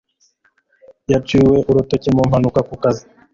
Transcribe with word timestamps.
Yaciwe 1.11 1.55
urutoki 1.69 2.09
mu 2.15 2.23
mpanuka 2.29 2.59
ku 2.67 2.75
kazi 2.83 3.03